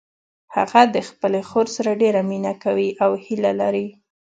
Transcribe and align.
هغه 0.55 0.81
د 0.95 0.97
خپلې 1.09 1.41
خور 1.49 1.67
سره 1.75 1.91
ډیره 2.01 2.21
مینه 2.29 2.53
کوي 2.63 2.89
او 3.03 3.11
هیله 3.25 3.51
لري 3.61 3.87